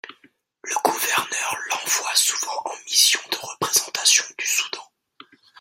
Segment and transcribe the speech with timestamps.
[0.63, 4.91] Le gouverneur l’envoie souvent en mission de représentation du Soudan.